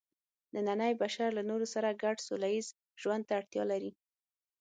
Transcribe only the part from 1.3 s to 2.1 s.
له نورو سره